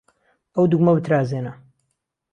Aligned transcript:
ئهو 0.53 0.63
دوگمه 0.71 0.91
بترازێنه 0.97 1.53